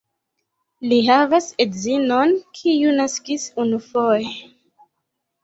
[0.93, 4.35] Li havas edzinon, kiu naskis unufoje.